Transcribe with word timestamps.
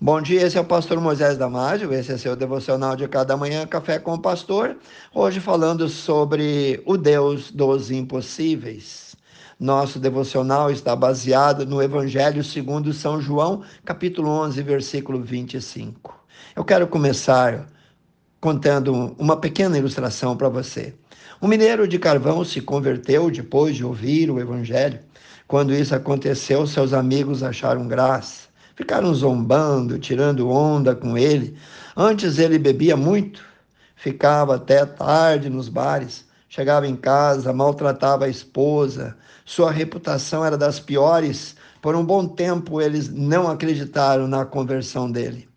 Bom 0.00 0.20
dia, 0.20 0.42
esse 0.42 0.58
é 0.58 0.60
o 0.60 0.64
pastor 0.64 1.00
Moisés 1.00 1.38
Damásio, 1.38 1.94
esse 1.94 2.10
é 2.10 2.18
seu 2.18 2.34
devocional 2.34 2.96
de 2.96 3.06
cada 3.06 3.36
manhã, 3.36 3.64
Café 3.64 3.96
com 3.96 4.14
o 4.14 4.18
Pastor. 4.18 4.76
Hoje 5.14 5.38
falando 5.38 5.88
sobre 5.88 6.82
o 6.84 6.96
Deus 6.96 7.52
dos 7.52 7.92
impossíveis. 7.92 9.14
Nosso 9.58 10.00
devocional 10.00 10.68
está 10.68 10.96
baseado 10.96 11.64
no 11.64 11.80
Evangelho 11.80 12.42
segundo 12.42 12.92
São 12.92 13.20
João, 13.20 13.62
capítulo 13.84 14.28
11, 14.30 14.60
versículo 14.62 15.22
25. 15.22 16.12
Eu 16.56 16.64
quero 16.64 16.88
começar 16.88 17.64
contando 18.40 19.14
uma 19.16 19.36
pequena 19.36 19.78
ilustração 19.78 20.36
para 20.36 20.48
você. 20.48 20.92
Um 21.40 21.46
mineiro 21.46 21.86
de 21.86 22.00
carvão 22.00 22.44
se 22.44 22.60
converteu 22.60 23.30
depois 23.30 23.76
de 23.76 23.84
ouvir 23.84 24.28
o 24.28 24.40
Evangelho. 24.40 24.98
Quando 25.46 25.72
isso 25.72 25.94
aconteceu, 25.94 26.66
seus 26.66 26.92
amigos 26.92 27.44
acharam 27.44 27.86
graça 27.86 28.52
Ficaram 28.76 29.14
zombando, 29.14 29.98
tirando 29.98 30.50
onda 30.50 30.94
com 30.94 31.16
ele. 31.16 31.56
Antes 31.96 32.38
ele 32.38 32.58
bebia 32.58 32.96
muito, 32.96 33.44
ficava 33.94 34.56
até 34.56 34.84
tarde 34.84 35.48
nos 35.48 35.68
bares, 35.68 36.24
chegava 36.48 36.86
em 36.86 36.96
casa, 36.96 37.52
maltratava 37.52 38.24
a 38.24 38.28
esposa. 38.28 39.16
Sua 39.44 39.70
reputação 39.70 40.44
era 40.44 40.58
das 40.58 40.80
piores. 40.80 41.54
Por 41.80 41.94
um 41.94 42.04
bom 42.04 42.26
tempo 42.26 42.80
eles 42.80 43.08
não 43.08 43.48
acreditaram 43.48 44.26
na 44.26 44.44
conversão 44.44 45.10
dele. 45.10 45.48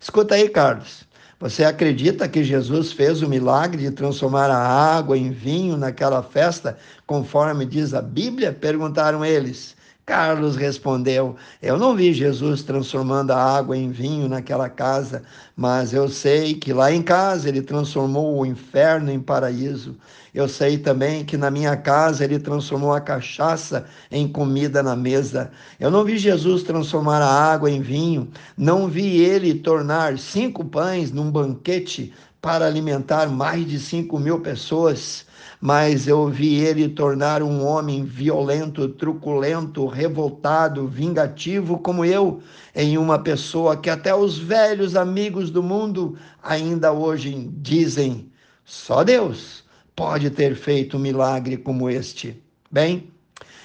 Escuta 0.00 0.34
aí, 0.34 0.48
Carlos. 0.48 1.04
Você 1.40 1.62
acredita 1.64 2.28
que 2.28 2.42
Jesus 2.42 2.92
fez 2.92 3.20
o 3.20 3.28
milagre 3.28 3.82
de 3.82 3.90
transformar 3.90 4.50
a 4.50 4.56
água 4.96 5.16
em 5.18 5.30
vinho 5.30 5.76
naquela 5.76 6.22
festa, 6.22 6.78
conforme 7.06 7.66
diz 7.66 7.92
a 7.92 8.00
Bíblia? 8.00 8.52
Perguntaram 8.52 9.24
eles. 9.24 9.76
Carlos 10.06 10.54
respondeu: 10.54 11.34
Eu 11.62 11.78
não 11.78 11.96
vi 11.96 12.12
Jesus 12.12 12.62
transformando 12.62 13.30
a 13.30 13.42
água 13.42 13.74
em 13.74 13.90
vinho 13.90 14.28
naquela 14.28 14.68
casa, 14.68 15.22
mas 15.56 15.94
eu 15.94 16.10
sei 16.10 16.54
que 16.54 16.74
lá 16.74 16.92
em 16.92 17.02
casa 17.02 17.48
ele 17.48 17.62
transformou 17.62 18.38
o 18.38 18.44
inferno 18.44 19.10
em 19.10 19.18
paraíso. 19.18 19.96
Eu 20.34 20.46
sei 20.46 20.76
também 20.76 21.24
que 21.24 21.38
na 21.38 21.50
minha 21.50 21.74
casa 21.74 22.22
ele 22.22 22.38
transformou 22.38 22.92
a 22.92 23.00
cachaça 23.00 23.86
em 24.10 24.28
comida 24.28 24.82
na 24.82 24.94
mesa. 24.94 25.50
Eu 25.80 25.90
não 25.90 26.04
vi 26.04 26.18
Jesus 26.18 26.62
transformar 26.64 27.22
a 27.22 27.52
água 27.52 27.70
em 27.70 27.80
vinho, 27.80 28.28
não 28.58 28.88
vi 28.88 29.22
ele 29.22 29.54
tornar 29.54 30.18
cinco 30.18 30.64
pães 30.66 31.10
num 31.12 31.30
banquete 31.30 32.12
para 32.42 32.66
alimentar 32.66 33.26
mais 33.26 33.66
de 33.66 33.80
cinco 33.80 34.18
mil 34.18 34.40
pessoas 34.40 35.24
mas 35.60 36.06
eu 36.06 36.28
vi 36.28 36.56
ele 36.56 36.88
tornar 36.88 37.42
um 37.42 37.64
homem 37.64 38.04
violento, 38.04 38.88
truculento, 38.88 39.86
revoltado, 39.86 40.86
vingativo 40.86 41.78
como 41.78 42.04
eu, 42.04 42.42
em 42.74 42.98
uma 42.98 43.18
pessoa 43.18 43.76
que 43.76 43.88
até 43.88 44.14
os 44.14 44.38
velhos 44.38 44.96
amigos 44.96 45.50
do 45.50 45.62
mundo 45.62 46.16
ainda 46.42 46.92
hoje 46.92 47.50
dizem: 47.58 48.30
só 48.64 49.04
Deus 49.04 49.64
pode 49.94 50.30
ter 50.30 50.54
feito 50.54 50.96
um 50.96 51.00
milagre 51.00 51.56
como 51.56 51.88
este. 51.88 52.42
Bem, 52.70 53.10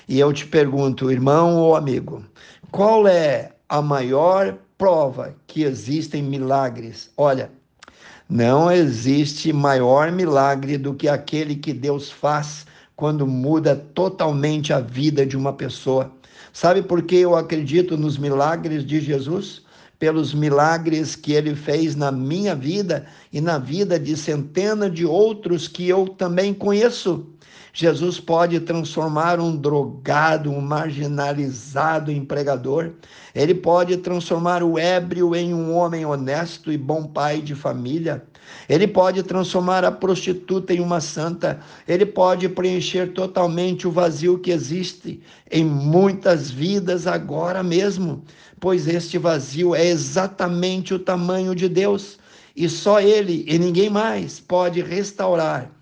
e 0.08 0.20
eu 0.20 0.32
te 0.34 0.46
pergunto, 0.46 1.12
irmão 1.12 1.56
ou 1.58 1.76
amigo, 1.76 2.24
qual 2.72 3.08
é 3.08 3.52
a 3.68 3.82
maior 3.82 4.58
prova 4.78 5.36
que 5.48 5.64
existem 5.64 6.24
milagres? 6.24 7.12
Olha, 7.18 7.52
não 8.30 8.72
existe 8.72 9.52
maior 9.52 10.12
milagre 10.12 10.78
do 10.78 10.94
que 10.94 11.08
aquele 11.08 11.56
que 11.56 11.74
Deus 11.74 12.12
faz 12.12 12.64
quando 12.96 13.26
muda 13.26 13.76
totalmente 13.76 14.72
a 14.72 14.80
vida 14.80 15.26
de 15.26 15.36
uma 15.36 15.52
pessoa. 15.52 16.12
Sabe 16.54 16.84
por 16.84 17.02
que 17.02 17.16
eu 17.16 17.36
acredito 17.36 17.98
nos 17.98 18.20
milagres 18.20 18.86
de 18.86 19.02
Jesus? 19.02 19.64
Pelos 19.98 20.32
milagres 20.32 21.16
que 21.16 21.34
ele 21.34 21.56
fez 21.56 21.96
na 21.96 22.12
minha 22.12 22.54
vida 22.54 23.08
e 23.34 23.42
na 23.42 23.58
vida 23.58 24.00
de 24.00 24.16
centenas 24.16 24.94
de 24.94 25.08
outros 25.08 25.68
que 25.68 25.90
eu 25.90 26.08
também 26.10 26.54
conheço. 26.54 27.26
Jesus 27.72 28.20
pode 28.20 28.60
transformar 28.62 29.40
um 29.40 29.56
drogado, 29.56 30.52
um 30.52 30.60
marginalizado 30.60 32.12
em 32.12 32.26
pregador. 32.26 32.92
Ele 33.34 33.54
pode 33.54 33.98
transformar 33.98 34.64
o 34.64 34.78
ébrio 34.78 35.36
em 35.36 35.54
um 35.54 35.76
homem 35.76 36.06
honesto 36.06 36.72
e 36.72 36.78
bom 36.78 37.06
pai 37.06 37.42
de 37.42 37.54
família. 37.54 38.24
Ele 38.68 38.88
pode 38.88 39.22
transformar 39.22 39.86
a 39.86 39.92
prostituta 39.92 40.74
em 40.74 40.80
uma 40.80 41.00
santa. 41.00 41.60
Ele 41.88 42.06
pode 42.06 42.50
preencher 42.50 43.14
totalmente 43.14 43.88
o 43.88 43.92
vazio 43.92 44.40
que 44.40 44.52
existe 44.52 45.22
em 45.52 45.64
muitas 45.64 46.50
vidas 46.50 47.06
agora 47.06 47.62
mesmo, 47.62 48.24
pois 48.60 48.88
este 48.88 49.18
vazio 49.20 49.76
é 49.76 49.86
exatamente 49.86 50.94
o 50.94 51.00
tamanho 51.00 51.54
de 51.54 51.70
Deus. 51.70 52.18
E 52.56 52.68
só 52.68 53.00
Ele 53.00 53.46
e 53.48 53.60
ninguém 53.60 53.90
mais 53.90 54.40
pode 54.40 54.82
restaurar 54.82 55.79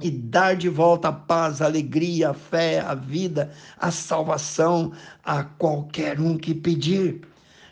e 0.00 0.10
dar 0.10 0.56
de 0.56 0.68
volta 0.68 1.08
a 1.08 1.12
paz, 1.12 1.62
a 1.62 1.66
alegria, 1.66 2.30
a 2.30 2.34
fé, 2.34 2.80
a 2.80 2.94
vida, 2.94 3.52
a 3.78 3.90
salvação 3.90 4.92
a 5.22 5.44
qualquer 5.44 6.20
um 6.20 6.36
que 6.36 6.54
pedir. 6.54 7.20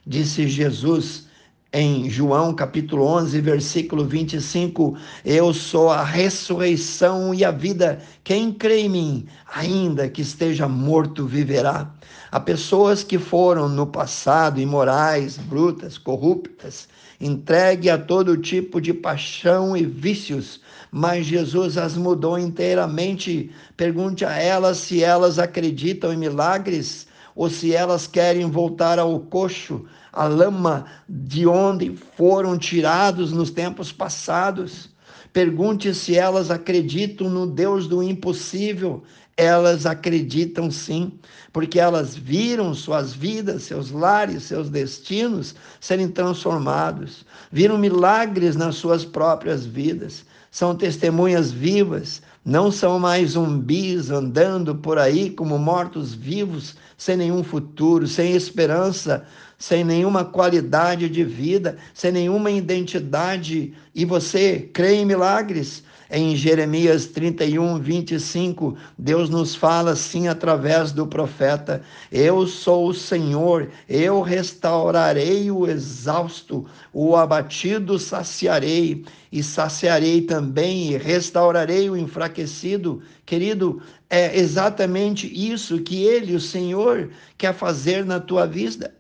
Disse 0.07 0.49
Jesus 0.49 1.29
em 1.73 2.11
João 2.11 2.53
capítulo 2.53 3.07
11, 3.07 3.41
versículo 3.41 4.05
25: 4.05 4.95
Eu 5.25 5.55
sou 5.55 5.89
a 5.89 6.05
ressurreição 6.05 7.33
e 7.33 7.45
a 7.45 7.51
vida. 7.51 7.99
Quem 8.23 8.53
crê 8.53 8.81
em 8.81 8.89
mim, 8.91 9.27
ainda 9.55 10.09
que 10.09 10.21
esteja 10.21 10.69
morto, 10.69 11.27
viverá. 11.27 11.91
Há 12.31 12.39
pessoas 12.39 13.03
que 13.03 13.19
foram 13.19 13.69
no 13.69 13.87
passado 13.87 14.61
imorais, 14.61 15.39
brutas, 15.39 15.97
corruptas, 15.97 16.89
entregue 17.19 17.89
a 17.89 17.97
todo 17.97 18.37
tipo 18.37 18.81
de 18.81 18.93
paixão 18.93 19.75
e 19.75 19.87
vícios, 19.87 20.61
mas 20.91 21.25
Jesus 21.25 21.79
as 21.79 21.97
mudou 21.97 22.39
inteiramente. 22.39 23.51
Pergunte 23.79 24.27
a 24.27 24.37
elas 24.37 24.77
se 24.77 25.03
elas 25.03 25.39
acreditam 25.39 26.13
em 26.13 26.19
milagres 26.19 27.07
ou 27.35 27.49
se 27.49 27.75
elas 27.75 28.07
querem 28.07 28.51
voltar 28.51 28.99
ao 28.99 29.19
coxo, 29.21 29.85
à 30.13 30.27
lama 30.27 30.87
de 31.09 31.47
onde 31.47 31.97
foram 32.17 32.59
tirados 32.59 33.33
nos 33.33 33.51
tempos 33.51 33.91
passados. 33.91 34.91
Pergunte 35.33 35.95
se 35.95 36.17
elas 36.17 36.51
acreditam 36.51 37.31
no 37.31 37.47
Deus 37.47 37.89
do 37.89 38.03
impossível. 38.03 39.03
Elas 39.35 39.87
acreditam 39.87 40.71
sim, 40.71 41.19
porque 41.55 41.81
elas 41.81 42.15
viram 42.15 42.75
suas 42.75 43.15
vidas, 43.15 43.63
seus 43.63 43.91
lares, 43.91 44.43
seus 44.43 44.69
destinos 44.69 45.55
serem 45.81 46.09
transformados, 46.09 47.25
viram 47.51 47.79
milagres 47.79 48.57
nas 48.57 48.75
suas 48.75 49.07
próprias 49.07 49.65
vidas, 49.65 50.27
são 50.51 50.77
testemunhas 50.77 51.51
vivas, 51.51 52.21
não 52.45 52.73
são 52.73 52.99
mais 52.99 53.31
zumbis 53.31 54.11
andando 54.11 54.75
por 54.75 54.99
aí 54.99 55.31
como 55.31 55.59
mortos-vivos, 55.59 56.75
sem 56.97 57.17
nenhum 57.17 57.45
futuro, 57.45 58.07
sem 58.07 58.33
esperança, 58.35 59.25
sem 59.57 59.85
nenhuma 59.85 60.25
qualidade 60.25 61.09
de 61.09 61.23
vida, 61.23 61.77
sem 61.95 62.11
nenhuma 62.11 62.51
identidade. 62.51 63.75
E 63.95 64.05
você 64.05 64.69
crê 64.73 64.95
em 64.97 65.07
milagres? 65.07 65.85
Em 66.15 66.37
Jeremias 66.37 67.07
31, 67.07 67.81
25, 67.81 68.77
Deus 68.99 69.31
nos 69.31 69.55
fala 69.55 69.93
assim 69.93 70.29
através 70.29 70.93
do 70.93 71.07
profeta: 71.07 71.81
Eu 72.11 72.47
sou 72.47 72.89
o 72.89 72.93
Senhor, 72.93 73.71
eu 73.89 74.21
restaurarei 74.21 75.51
o 75.51 75.67
exausto, 75.67 76.67
o 76.93 77.17
abatido 77.17 77.99
saciarei, 77.99 79.07
e 79.33 79.43
saciarei 79.43 80.21
também 80.21 80.93
e 80.93 80.99
restaurarei 80.99 81.89
o 81.89 81.97
enfraquecido. 81.97 83.01
Querido, 83.25 83.81
é 84.11 84.39
exatamente 84.39 85.27
isso 85.27 85.81
que 85.81 86.05
Ele, 86.05 86.37
o 86.37 86.41
Senhor, 86.41 87.09
quer 87.39 87.55
fazer 87.55 88.05
na 88.05 88.21
tua 88.21 88.47
vida. 88.47 88.95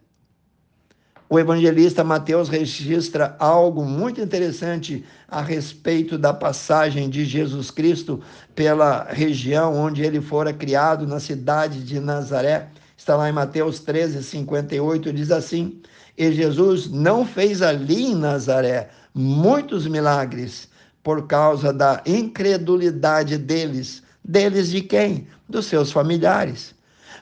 O 1.32 1.38
evangelista 1.38 2.04
Mateus 2.04 2.50
registra 2.50 3.34
algo 3.38 3.86
muito 3.86 4.20
interessante 4.20 5.02
a 5.26 5.40
respeito 5.40 6.18
da 6.18 6.34
passagem 6.34 7.08
de 7.08 7.24
Jesus 7.24 7.70
Cristo 7.70 8.20
pela 8.54 9.04
região 9.04 9.74
onde 9.74 10.02
ele 10.02 10.20
fora 10.20 10.52
criado, 10.52 11.06
na 11.06 11.18
cidade 11.18 11.84
de 11.84 11.98
Nazaré. 11.98 12.68
Está 12.98 13.16
lá 13.16 13.30
em 13.30 13.32
Mateus 13.32 13.80
13, 13.80 14.22
58, 14.22 15.10
diz 15.10 15.30
assim: 15.30 15.80
E 16.18 16.30
Jesus 16.32 16.90
não 16.90 17.24
fez 17.24 17.62
ali 17.62 18.08
em 18.08 18.14
Nazaré 18.14 18.90
muitos 19.14 19.86
milagres 19.86 20.68
por 21.02 21.26
causa 21.26 21.72
da 21.72 22.02
incredulidade 22.04 23.38
deles. 23.38 24.02
Deles 24.22 24.68
de 24.68 24.82
quem? 24.82 25.26
Dos 25.48 25.64
seus 25.64 25.90
familiares. 25.90 26.74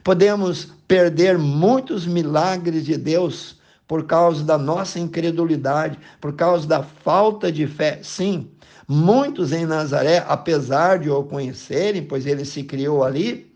Podemos 0.02 0.66
perder 0.88 1.38
muitos 1.38 2.08
milagres 2.08 2.84
de 2.84 2.96
Deus 2.96 3.59
por 3.90 4.06
causa 4.06 4.44
da 4.44 4.56
nossa 4.56 5.00
incredulidade, 5.00 5.98
por 6.20 6.36
causa 6.36 6.64
da 6.64 6.80
falta 6.80 7.50
de 7.50 7.66
fé. 7.66 7.98
Sim, 8.04 8.48
muitos 8.86 9.50
em 9.50 9.66
Nazaré, 9.66 10.24
apesar 10.28 11.00
de 11.00 11.10
o 11.10 11.24
conhecerem, 11.24 12.04
pois 12.04 12.24
ele 12.24 12.44
se 12.44 12.62
criou 12.62 13.02
ali, 13.02 13.52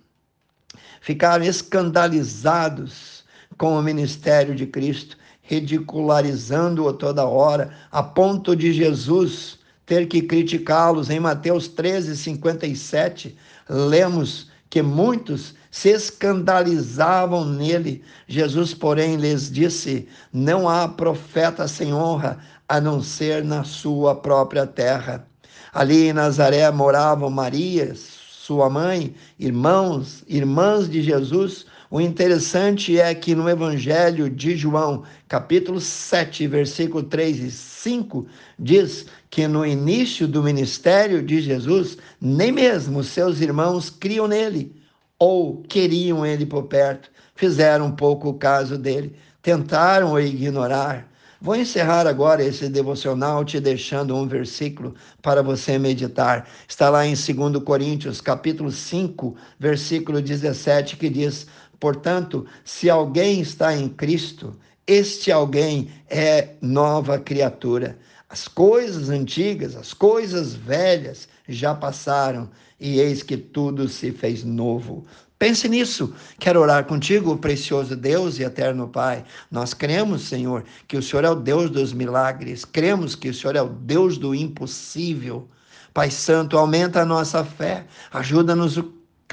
ficaram 1.00 1.44
escandalizados 1.44 3.22
com 3.56 3.78
o 3.78 3.82
ministério 3.82 4.56
de 4.56 4.66
Cristo 4.66 5.16
ridicularizando-o 5.42 6.92
toda 6.92 7.24
hora, 7.24 7.70
a 7.92 8.02
ponto 8.02 8.56
de 8.56 8.72
Jesus 8.72 9.60
ter 9.86 10.08
que 10.08 10.20
criticá-los. 10.20 11.10
Em 11.10 11.20
Mateus 11.20 11.68
13, 11.68 12.16
57, 12.16 13.36
lemos 13.68 14.50
que 14.74 14.82
muitos 14.82 15.54
se 15.70 15.90
escandalizavam 15.90 17.44
nele. 17.44 18.02
Jesus, 18.26 18.74
porém, 18.74 19.14
lhes 19.14 19.48
disse: 19.48 20.08
Não 20.32 20.68
há 20.68 20.88
profeta 20.88 21.68
sem 21.68 21.94
honra 21.94 22.40
a 22.68 22.80
não 22.80 23.00
ser 23.00 23.44
na 23.44 23.62
sua 23.62 24.16
própria 24.16 24.66
terra. 24.66 25.28
Ali 25.72 26.08
em 26.08 26.12
Nazaré 26.12 26.68
moravam 26.72 27.30
Maria, 27.30 27.94
sua 27.94 28.68
mãe, 28.68 29.14
irmãos, 29.38 30.24
irmãs 30.26 30.90
de 30.90 31.02
Jesus. 31.02 31.66
O 31.88 32.00
interessante 32.00 32.98
é 32.98 33.14
que 33.14 33.32
no 33.32 33.48
Evangelho 33.48 34.28
de 34.28 34.56
João, 34.56 35.04
capítulo 35.28 35.80
7, 35.80 36.48
versículo 36.48 37.04
3 37.04 37.38
e 37.38 37.50
5, 37.52 38.26
diz 38.58 39.06
que 39.34 39.48
no 39.48 39.66
início 39.66 40.28
do 40.28 40.44
ministério 40.44 41.20
de 41.20 41.40
Jesus, 41.40 41.98
nem 42.20 42.52
mesmo 42.52 43.02
seus 43.02 43.40
irmãos 43.40 43.90
criam 43.90 44.28
nele 44.28 44.80
ou 45.18 45.60
queriam 45.62 46.24
ele 46.24 46.46
por 46.46 46.68
perto, 46.68 47.10
fizeram 47.34 47.86
um 47.86 47.90
pouco 47.90 48.32
caso 48.34 48.78
dele, 48.78 49.16
tentaram 49.42 50.12
o 50.12 50.20
ignorar. 50.20 51.10
Vou 51.40 51.56
encerrar 51.56 52.06
agora 52.06 52.44
esse 52.44 52.68
devocional 52.68 53.44
te 53.44 53.58
deixando 53.58 54.14
um 54.14 54.24
versículo 54.28 54.94
para 55.20 55.42
você 55.42 55.80
meditar. 55.80 56.48
Está 56.68 56.88
lá 56.88 57.04
em 57.04 57.14
2 57.14 57.60
Coríntios, 57.64 58.20
capítulo 58.20 58.70
5, 58.70 59.34
versículo 59.58 60.22
17, 60.22 60.96
que 60.96 61.08
diz: 61.10 61.48
"Portanto, 61.80 62.46
se 62.64 62.88
alguém 62.88 63.40
está 63.40 63.76
em 63.76 63.88
Cristo, 63.88 64.56
este 64.86 65.32
alguém 65.32 65.88
é 66.08 66.50
nova 66.62 67.18
criatura. 67.18 67.98
As 68.34 68.48
coisas 68.48 69.10
antigas, 69.10 69.76
as 69.76 69.94
coisas 69.94 70.54
velhas 70.54 71.28
já 71.48 71.72
passaram 71.72 72.50
e 72.80 72.98
eis 72.98 73.22
que 73.22 73.36
tudo 73.36 73.86
se 73.88 74.10
fez 74.10 74.42
novo. 74.42 75.06
Pense 75.38 75.68
nisso. 75.68 76.12
Quero 76.40 76.58
orar 76.58 76.84
contigo, 76.84 77.36
precioso 77.36 77.94
Deus 77.94 78.40
e 78.40 78.42
eterno 78.42 78.88
Pai. 78.88 79.24
Nós 79.52 79.72
cremos, 79.72 80.22
Senhor, 80.22 80.64
que 80.88 80.96
o 80.96 81.02
Senhor 81.02 81.24
é 81.24 81.30
o 81.30 81.36
Deus 81.36 81.70
dos 81.70 81.92
milagres. 81.92 82.64
Cremos 82.64 83.14
que 83.14 83.28
o 83.28 83.34
Senhor 83.34 83.54
é 83.54 83.62
o 83.62 83.68
Deus 83.68 84.18
do 84.18 84.34
impossível. 84.34 85.48
Pai 85.92 86.10
Santo, 86.10 86.58
aumenta 86.58 87.02
a 87.02 87.06
nossa 87.06 87.44
fé. 87.44 87.86
Ajuda-nos 88.12 88.76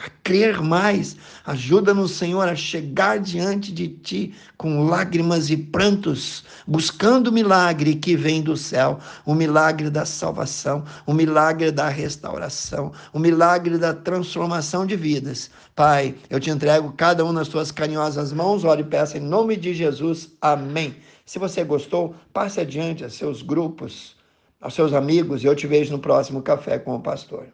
a 0.04 0.10
crer 0.24 0.62
mais. 0.62 1.16
Ajuda-nos, 1.46 2.12
Senhor, 2.12 2.48
a 2.48 2.56
chegar 2.56 3.20
diante 3.20 3.72
de 3.72 3.88
Ti 3.88 4.34
com 4.58 4.84
lágrimas 4.84 5.50
e 5.50 5.58
prantos, 5.58 6.44
buscando 6.68 7.28
o 7.28 7.32
milagre 7.32 7.96
que 7.96 8.16
vem 8.16 8.42
do 8.42 8.58
céu, 8.58 9.00
o 9.26 9.34
milagre 9.34 9.90
da 9.90 10.06
salvação, 10.06 10.84
o 11.06 11.14
milagre 11.14 11.72
da 11.72 11.88
restauração, 11.88 12.92
o 13.14 13.20
milagre 13.20 13.78
da 13.78 13.94
transformação 13.94 14.86
de 14.86 14.96
vidas. 14.96 15.52
Pai, 15.76 16.16
eu 16.30 16.40
te 16.40 16.50
entrego 16.50 16.94
cada 16.94 17.24
um 17.24 17.32
nas 17.32 17.48
Tuas 17.48 17.72
carinhosas 17.72 18.34
mãos, 18.34 18.64
oro 18.64 18.82
e 18.82 18.86
peço 18.86 19.18
em 19.18 19.22
nome 19.22 19.56
de 19.56 19.74
Jesus. 19.74 20.32
Amém. 20.42 20.96
Se 21.26 21.38
você 21.38 21.64
gostou, 21.64 22.16
passe 22.34 22.60
adiante 22.60 23.04
a 23.04 23.10
seus 23.10 23.42
grupos, 23.42 24.16
aos 24.60 24.74
seus 24.74 24.94
amigos 24.94 25.44
e 25.44 25.48
eu 25.48 25.56
te 25.56 25.68
vejo 25.68 25.92
no 25.92 26.00
próximo 26.00 26.42
Café 26.42 26.78
com 26.80 26.96
o 26.96 27.02
Pastor. 27.02 27.48